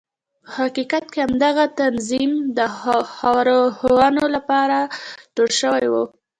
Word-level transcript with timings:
په 0.43 0.49
حقیقت 0.59 1.03
کې 1.11 1.19
همدغه 1.25 1.65
تنظیم 1.81 2.31
د 2.57 2.59
ښورښونو 3.15 4.23
لپاره 4.35 4.77
جوړ 5.35 5.49
شوی 5.61 5.85
و. 5.91 5.95